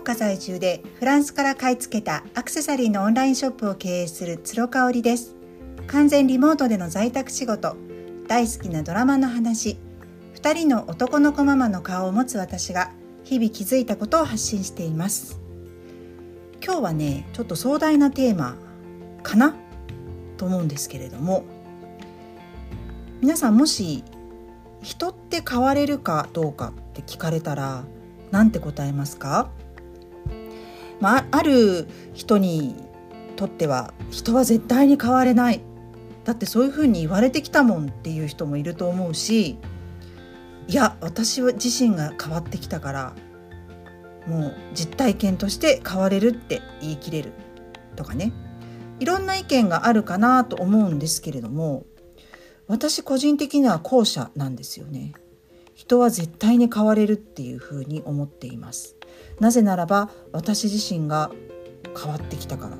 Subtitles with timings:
[0.00, 5.36] 岡在住でフランスから買い付けたアクセサリーのオンラインショップを経営する鶴香織です。
[5.88, 7.76] 完全リモートでの在宅仕事。
[8.26, 9.76] 大好きなドラマの話。
[10.36, 12.92] 2人の男の子ママの顔を持つ私が
[13.24, 15.38] 日々気づいたことを発信しています。
[16.64, 18.56] 今日はねちょっと壮大なテーマ
[19.22, 19.54] かな？
[20.38, 21.44] と思うんですけれども。
[23.20, 24.02] 皆さんもし
[24.80, 27.84] 人って変われるかどうかって聞かれたら
[28.30, 29.50] 何て答えますか、
[31.00, 32.74] まあ、ある人に
[33.36, 35.60] とっては人は絶対に変われない。
[36.24, 39.56] だってそういうふうに言われてきたもんっていう人もいると思うし
[40.68, 43.14] いや私自身が変わってきたから
[44.26, 47.32] もう実体験として変われるって言い切れる
[47.96, 48.32] とかね。
[49.00, 51.86] いろんな意見があるかなと思うんですけれども
[52.66, 55.14] 私個人的には後者なんですよね。
[55.74, 58.99] 人は絶対に変われるっていうふうに思っています。
[59.40, 61.30] なぜならば私自身が
[62.00, 62.76] 変わってきたから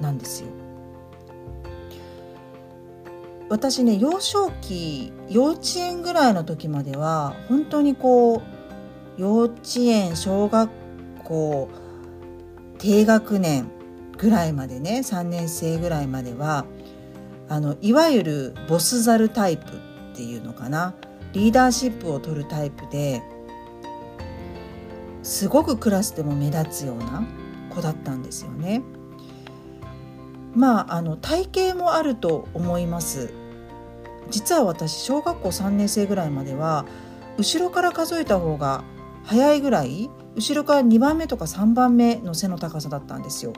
[0.00, 0.48] なんですよ。
[3.48, 8.42] 私ね幼少期幼稚園ぐらいの時までは本当にこう
[9.20, 10.70] 幼稚園小学
[11.24, 11.68] 校
[12.78, 13.70] 低学年
[14.16, 16.64] ぐらいまでね3年生ぐらいまでは
[17.48, 19.64] あのいわゆるボスザルタイプ
[20.12, 20.94] っていうのかな。
[21.34, 23.20] リーダーシップを取るタイプで
[25.24, 27.26] すごくクラスでも目立つような
[27.74, 28.82] 子だったんですよね。
[30.54, 33.32] まああの体型もあると思います。
[34.30, 36.86] 実は私小学校3年生ぐらいまでは
[37.38, 38.84] 後ろから数えた方が
[39.24, 43.54] 早いぐらい後ろから2番目とか3番目の背の高さだったんですよ。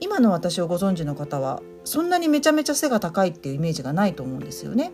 [0.00, 4.92] 今の私をご存知の方はそんなにめちゃめちゃ背が高いっていうイメージがないと思うんですよね。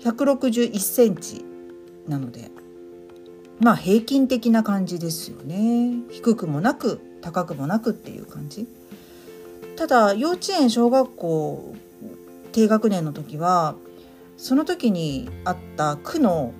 [0.00, 1.44] 161センチ
[2.06, 2.50] なので
[3.60, 5.92] まあ平均的な感じですよね。
[6.10, 8.66] 低くもなく高くもなくっていう感じ。
[9.76, 11.74] ただ幼稚園小学校
[12.52, 13.76] 低学年の時は
[14.36, 16.52] その時にあった区の、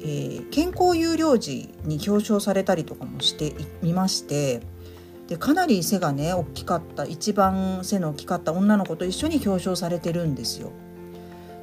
[0.00, 4.60] えー、健康有料児に表彰されたりとかもしてみまして
[5.28, 10.72] でかなり背がね大きかった一番背の大きかった女の子と一緒に表彰されてるんですよ。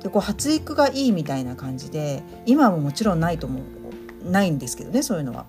[0.01, 3.63] でこう発育がいいみたいな感じで今ももちろんないと思う。
[4.23, 5.45] ないんですけどねそういうのは。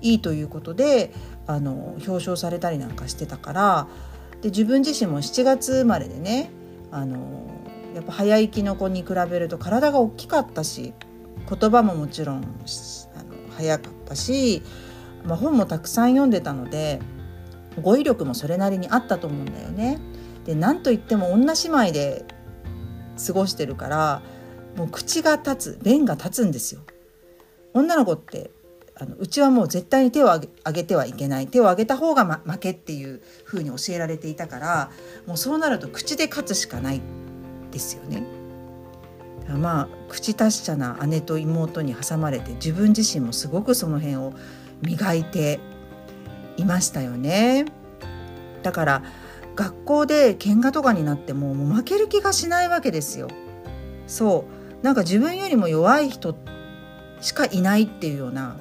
[0.00, 1.12] いいということで
[1.46, 3.88] あの表彰されたりなんかしてたから
[4.42, 6.50] で自分自身も7月生まれでね
[6.90, 7.18] あの
[7.94, 10.92] やっぱ早生きの子に比べると体が大きかったし
[11.48, 12.44] 言葉ももちろんあの
[13.56, 14.62] 早かったし、
[15.24, 17.00] まあ、本もたくさん読んでたので
[17.80, 19.98] 語彙力もそれなりにあったと思うんだよね。
[20.44, 22.24] で何といっても女姉妹で
[23.26, 24.22] 過ごしてるから
[24.76, 26.82] もう口が立つ弁が立つんですよ。
[27.74, 28.50] 女の子って
[28.96, 34.90] あのうちはもう絶対に手を挙げてはいけない手を挙げた方が、ま、負けっていう風に教えられていたから
[35.26, 37.02] もうそうなると口で勝つしかない
[37.72, 38.24] ですよね。
[39.48, 44.32] まあ口達者な姉と妹に挟まれて自分自身もすごくその辺を
[44.80, 45.60] 磨いて
[46.56, 47.66] いましたよね。
[48.62, 49.02] だから
[49.56, 53.28] 学校で喧嘩とかになってももう負ける気がしないわけですよ。
[54.06, 54.46] そ
[54.82, 56.34] うなんか自分よりも弱い人
[57.24, 58.56] しかいないっていうような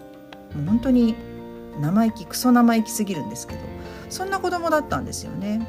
[0.56, 1.16] もう本当に
[1.82, 3.60] 生意気クソ生意気すぎるんですけど
[4.10, 5.68] そんな子供だったんですよね。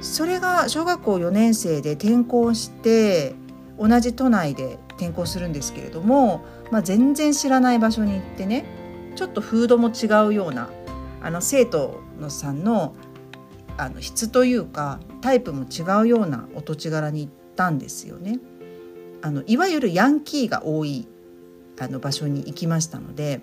[0.00, 3.34] それが小学校4年生で転校して
[3.78, 8.64] 同じ都内で転校するんですけれども、まあ、全然知らない場所に行ってね
[9.14, 10.70] ちょっとフードも違うような
[11.22, 12.96] あの生徒のさんの
[13.76, 18.40] あの質というかタイプも違うようなお土地柄に行ったんですよね。
[19.22, 21.08] あのいわゆるヤンキーが多い
[21.78, 23.40] あの場所に行きましたので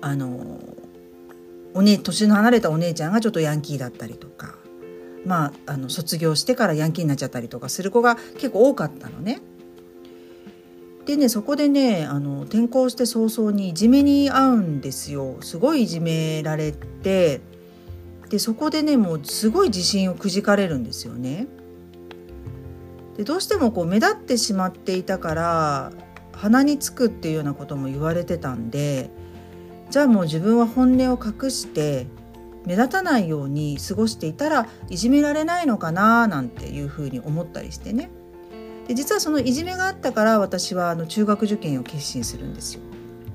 [0.00, 0.58] あの
[1.74, 4.54] おね年の離れたお姉ちゃんがちょっとヤンキーだったりとか
[5.24, 9.40] まああの卒業してからヤンキーになっちゃったりとかする子が結構多かったのね。
[11.06, 17.40] でねそこでねあの転校して早々にいじめに遭うんですよすごいいじめられて
[18.28, 21.48] でそこでねもうすごい自信をくじかれるんですよね。
[23.16, 25.92] でどうしてもこう目立ってしまっていたから
[26.32, 29.10] 鼻につくっていうようなことも言われてたんで
[29.90, 32.06] じゃあもう自分は本音を隠して
[32.66, 38.10] 目立たないように過ごしていたらいじめられないのかななんていうふうに思ったりしてね
[38.90, 42.80] で実はそのいじめがあったから私はあの中学受験を決心するんですよ。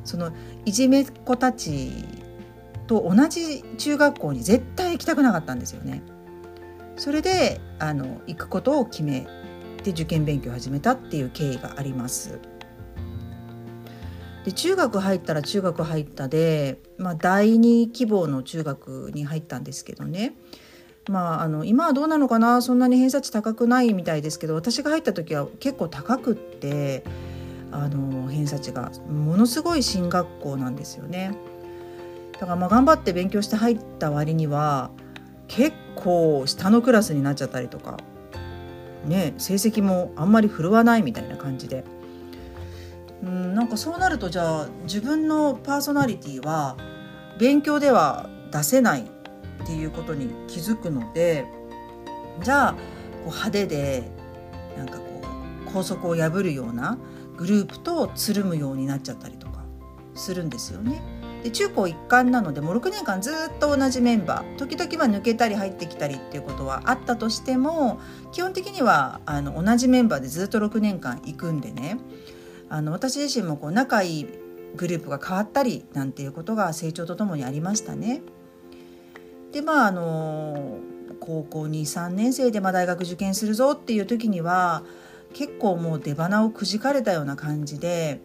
[0.03, 0.33] その
[0.65, 1.91] いじめっ子たち
[2.87, 6.01] と同じ中学校に絶対行きたくなかったんですよね。
[6.97, 9.27] それであの行くことを決め
[9.83, 12.39] て受験勉強を始めたっていう経緯があります。
[14.45, 20.35] で中学入ったら中学入ったで、まあ、第2希望の中学に入ったんですけどね。
[21.09, 22.61] まあ、あの今はどうなのかな？
[22.61, 27.03] そんなに偏差値高くないみたいですけど私が入った時は結構高くって
[27.71, 31.35] あの偏差値がものすごい進学校なんですよね。
[32.33, 34.91] だからまあ頑張って勉強して入った割には
[35.47, 37.97] 結構下のクラスになっちゃったりとか
[39.05, 41.83] ね成績もあんまり振るわないみたいな感じで。
[43.25, 46.77] うんなんかそうなるとじゃあ自分のパーソナリティは
[47.39, 51.45] 勉強では出せないっていうことに気づくので
[52.43, 54.11] じゃあこう派手で
[54.77, 55.21] なんかこ
[55.67, 56.97] う校則を破るような
[57.35, 59.63] グループとつるむようになっちゃったりとか
[60.13, 61.01] するんですよね。
[61.43, 67.99] で中高一貫なのでもう6年間ずっと同じメンバー時々は抜けたり入ってきたりっていうことはあったとしても
[68.31, 71.99] 基本的にはあの同じメンバーでずっと6年間行くんでね
[72.69, 74.27] あの私自身もこう仲いい
[74.75, 78.21] グループが変わったりなんていうことが成長とともにありましたね。
[79.51, 80.79] でまああの
[81.19, 84.83] 高校23年生でま大学受験するぞっていう時には
[85.33, 88.19] 結構もう出花をくじかれたような感じで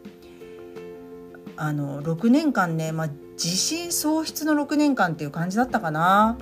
[1.56, 6.38] あの6年間ね、まあ、自信喪失の6年間っていう感じだったかな。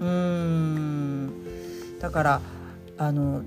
[0.00, 1.44] うん
[2.00, 2.40] だから
[2.98, 3.42] あの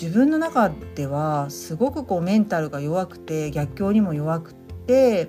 [0.00, 5.28] 自分の中ではすごくこうメンタルが弱くて逆境にも弱くて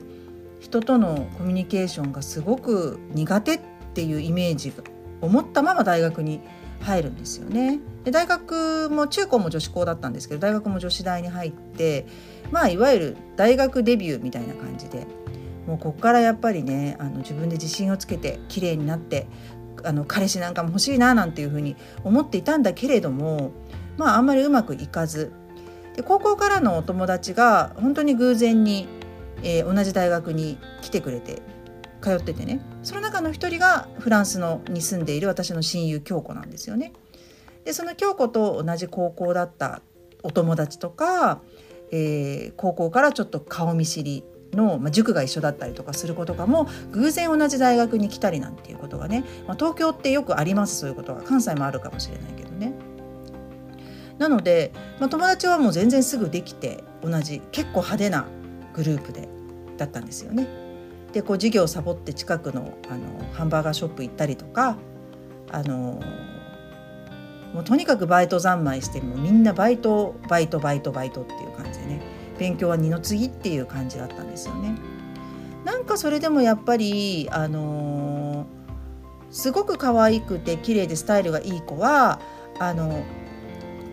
[0.59, 3.59] 人とのコミュニケーションがすごく苦手っ
[3.93, 4.73] ていうイメージ
[5.21, 6.41] を持ったまま大学に
[6.81, 7.79] 入るんですよね。
[8.03, 12.05] で大学も中高も女子校だったんですけど大学も女子大に入って
[12.51, 15.07] まあいわゆる大学デビューみたいな感じで
[15.65, 19.27] もうここからやっぱりねあの自分で自信をつけて綺麗になって
[19.83, 23.51] あの彼氏なんかも欲しいななんていうふうに思っていたんだけれども
[23.97, 25.31] まああんまりうまくいかず
[25.95, 28.87] で高校からのお友達が本当に偶然に、
[29.43, 31.41] えー、同じ大学に来てくれて
[32.01, 36.93] 通っててねその中の一人がフランスのに住んでいる私の親友京子なんですよね。
[37.65, 39.81] でその京子と同じ高校だった
[40.23, 41.41] お友達とか、
[41.91, 44.23] えー、高校からちょっと顔見知り
[44.53, 52.46] の、まあ、塾が一緒だったりとかする子とかも偶然同じ大学に来たりなんていうことがね、まあ、東京ってよくありますそういうことは関西もあるかもしれないけど。
[54.17, 58.27] なので、まあ、友達はもう全然すぐできて同じ結構派手な
[58.73, 59.27] グループで
[59.77, 60.47] だったんですよね。
[61.13, 64.77] でこう授業をサボって近くのあのハンバーガーショップ行ったりとか
[65.51, 66.01] あの
[67.53, 72.01] もうとにかくバイト三昧してもみんなバイトバイトバイトバイトっていう感じでね
[72.37, 74.75] 勉強は二の次っていう感じだったんですよね。
[75.63, 78.45] なんかそれでもやっぱりあの、
[79.31, 82.21] すごく可愛くて綺麗でスタイルがいい子は
[82.59, 83.03] あの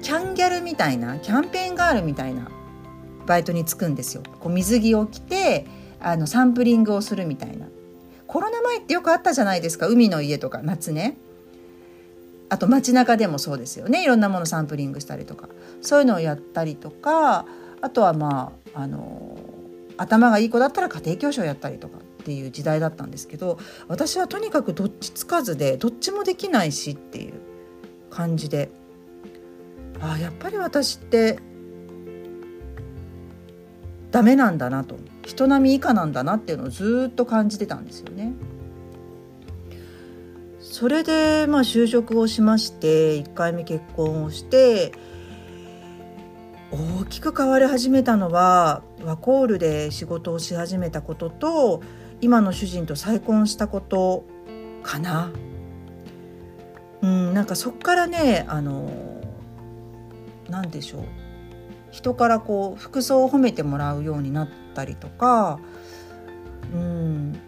[0.04, 2.50] キャンギャルみたいなキャンペーンガールみたいな
[3.26, 4.22] バイトに就くんですよ。
[4.38, 5.66] こう水着を着て
[5.98, 7.66] あのサンプリングをするみたいな。
[8.26, 9.88] コロナ前ってよくあったじゃないですか。
[9.88, 11.16] 海の家とか夏ね。
[12.50, 14.04] あと街中でもそうですよね。
[14.04, 15.48] いろんなものサンプリングしたりとか。
[15.80, 17.46] そういうのをやったりとか。
[17.80, 19.38] あとはまああの
[19.96, 23.58] 頭がいい子だったら家庭教師をやったりとかっていう時代だったんですけど
[23.88, 27.34] 私はとにかくどっちつかずでどっちもできないしっていう
[28.10, 28.70] 感じで
[30.12, 31.38] あやっぱり私って
[34.10, 38.32] ダメなんだなと人並み以下なんだなっていうのをずっと感じてたんですよね。
[40.60, 44.92] それでまあ就職をしまして1回目結婚をして
[46.70, 51.82] 大きく変わり始めたのはワコールで仕事をし始めたことと
[52.20, 54.26] 今の主人と再婚したこと
[54.82, 55.30] かな。
[57.02, 59.13] うん、なんかそっからねあの
[60.48, 61.04] 何でしょう
[61.90, 65.60] 人からこう服装を褒めてもらうようになったりとか
[66.72, 67.38] うん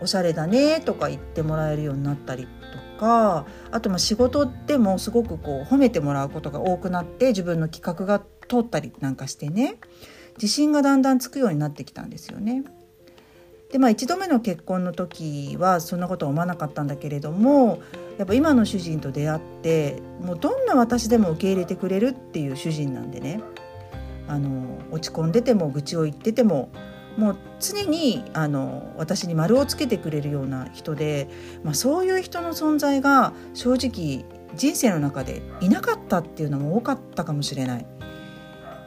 [0.00, 9.76] おしゃれだねとか言ってもらえるようになったりとかあとまあ仕事でもすごくこう褒めてもらうことが多くなって自分の企画が通ったりなんかしてね
[10.34, 12.62] 自信がだんだんつくようになってきたんですよね。
[13.70, 17.80] でまあ1度目の結婚の時はそんなことは思わなかったんだけれども
[18.18, 23.40] やっぱ今の主人と出会ってもうどんな私でも受け入れてくれるっていう主人なんでね
[24.28, 26.70] あの落ち込んでても愚痴を言ってても
[27.16, 31.28] もう常にあの私に丸をつけてくれるような人で、
[31.64, 37.86] まあ、そういう人の存在が正直人生の中でいなかったっていうのも多かったかもしれない。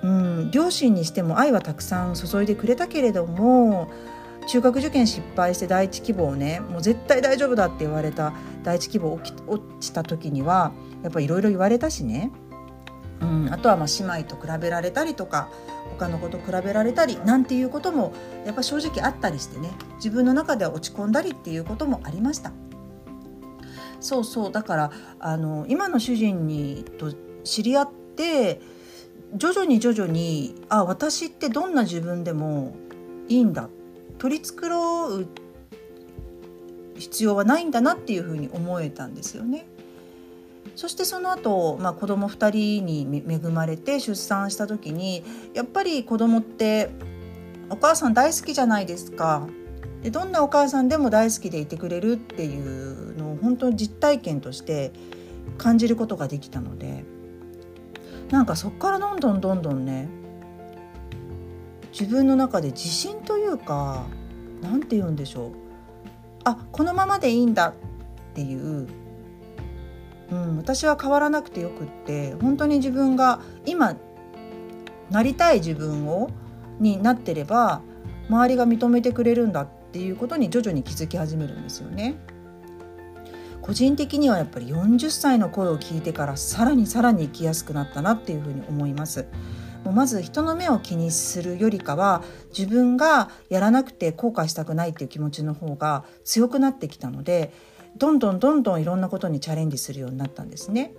[0.01, 3.91] うん、両親にしても愛はたくさん注いでくれたけれども
[4.49, 10.71] 中学受験失敗して第一希望ねもう絶対大丈夫だって言われた第一希望落ちた時には
[11.03, 12.31] やっぱいろいろ言われたしね。
[13.21, 15.49] うん、あとはまあ姉妹と比べられたりとか
[15.91, 18.13] 他の子と比べられたりなんていうことも
[18.45, 22.51] やっぱ正直あったりしてね自分の中では落ち込んだりっていうこともありました。
[23.99, 27.13] そうそうだからあの今の主人にと
[27.43, 28.61] 知り合って
[29.35, 32.73] 徐々に徐々にあ私ってどんな自分でも
[33.27, 33.69] いいんだ
[34.19, 34.69] 取り繕
[35.21, 35.27] う
[36.97, 39.65] 必要はないんだなっていうふうに思えたんですよね。
[40.75, 45.23] そしてその後、まあ子供2人に恵まれて出産した時に
[45.53, 46.89] やっぱり子供って
[47.69, 49.47] お母さん大好きじゃないですか。
[50.01, 54.93] でどんなお母さんでも大好きでいてくれるっていうのを本当に実体験として
[55.57, 57.03] 感じることができたので
[58.29, 60.07] なんかそっからどんどんどんどんね
[61.91, 64.05] 自分の中で自信というか
[64.61, 65.51] 何て言うんでしょう
[66.43, 67.73] あこのままでいいんだっ
[68.33, 68.87] ていう、
[70.31, 73.95] うん、私は変わらなくてよくって本当に自分が今
[75.09, 76.29] なりたい自分を
[76.79, 77.81] になってれば
[78.29, 82.15] 周りが認めてくれるんだっていうことに徐々に気づき始めるんですよね。
[83.61, 89.27] 個人的にはやっぱり40歳の声を聞いてからさらにさらに生きやすくなったなっていうふうに思います。
[89.83, 92.23] もうまず人の目を気にするよりかは
[92.57, 97.51] 自分がやらなくて後悔したくないっていう気持ちの方が強くなってきたので
[97.97, 100.93] どんどんどんどんいろんなことにチャレンジするようになったんですね。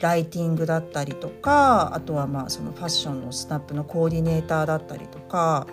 [0.00, 5.68] ライティングだったりとかあとはまあそのファッションのスナップのコーディネーターだったりとか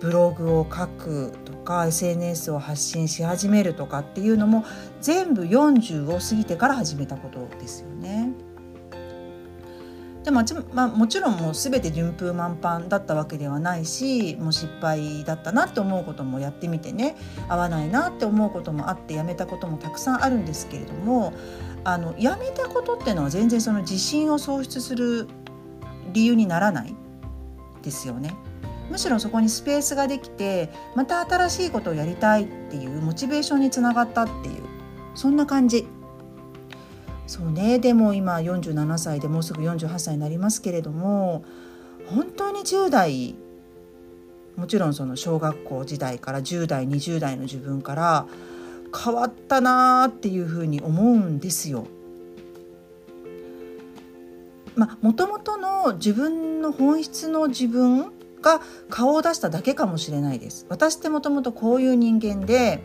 [0.00, 4.64] ブログを書くとか SNS を発信し始めるとかっていうのも
[5.00, 8.32] 全部40を過ぎてから始めたことですよね。
[10.24, 10.42] でも、
[10.74, 17.16] まあ、もちろんもう全て順風満帆だったわけではないしもう失敗だったなって思うこともやってみてね
[17.48, 21.32] 合わないなって思うこともあってやめたこともたくさんあるんですけれども
[21.84, 25.26] あのやめたことっていうのは全然その自信を喪失する
[26.12, 26.94] 理由にならない
[27.82, 28.34] ですよね。
[28.90, 34.62] むしろそこにスペースができてまた新しいことをやりたいっていうモチベーションにつながったっていう
[35.14, 35.86] そんな感じ
[37.30, 41.44] そうねでも今47歳でもうすぐ48歳になりますけれども
[42.06, 43.36] 本当に10代
[44.56, 48.26] もちろんその小学校時代から10代20代の自分から
[48.92, 51.86] 変わったなーっていうふうに思うんですよ。
[54.74, 58.10] まあ、もともとの自分の本質の自分
[58.42, 60.66] が顔を出しただけかもしれないです。
[60.68, 62.82] 私ってもともとこういう人間で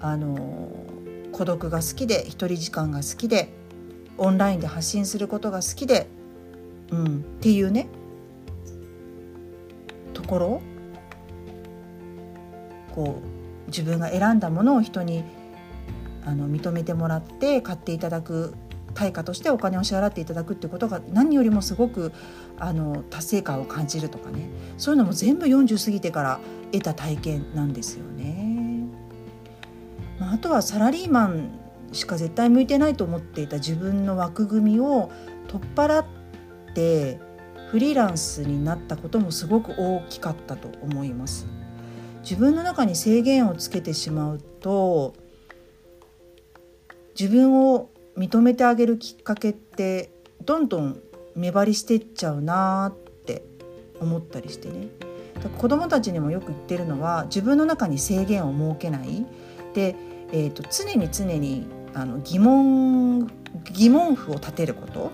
[0.00, 0.70] あの
[1.32, 3.60] 孤独が好きで一人時間が好きで
[4.18, 6.06] オンラインで発信することが好きで、
[6.90, 7.88] うん、っていうね
[10.12, 10.62] ところ
[12.94, 13.20] こ
[13.66, 15.24] う自分が選んだものを人に
[16.24, 18.54] あの認めてもらって買っていただく
[18.94, 22.12] 対価としてお金を支払っていただくってことが何よりもすごく
[22.58, 26.40] あの達成感を感じるとかねそういうのも全部40過ぎてから
[26.70, 28.86] 得た体験なんですよね。
[30.20, 31.50] まあ、あとはサラリーマン
[31.92, 35.10] しか絶対向いてないと思っていた自分の枠組みを
[35.48, 36.06] 取っ払っ
[36.74, 37.20] て
[37.70, 41.46] フリーランスになったこともすごく大きかったと思います。
[42.22, 45.14] 自分の中に制限をつけてしまうと
[47.18, 50.10] 自分を認めてあげるきっかけって
[50.44, 51.00] どんどん
[51.34, 53.44] 目張りしてっちゃうなって
[54.00, 54.88] 思ったりしてね
[55.58, 59.26] 子どもたちにもよく言ってるのは自分の中に制限を設けない
[59.74, 59.96] で、
[60.32, 63.30] えーと、常に常にあの疑問
[63.72, 65.10] 疑問符を立てること。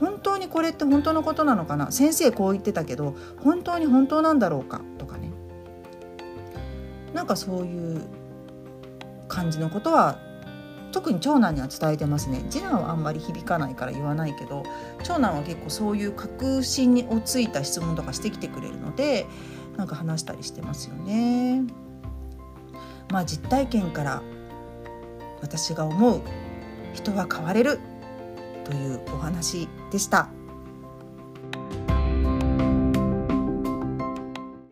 [0.00, 1.92] 本当にこれって本当のことなのかな？
[1.92, 4.80] 先生こう言ってたけど本当に本当なんだろうか？
[4.96, 5.30] とかね。
[7.12, 8.02] なんかそういう
[9.28, 10.18] 感じのことは
[10.92, 12.44] 特に長男には伝えてますね。
[12.48, 14.62] 次男はあんまり響かないから言わないけど
[15.02, 19.26] 長男は結構そういう確信にをついた質問とかしてきてくれるので
[19.76, 21.62] なんか話したりしてますよね。
[23.10, 24.22] まあ実体験から
[25.40, 26.22] 私が思う
[26.92, 27.80] 人は変われる
[28.64, 30.28] というお話でした。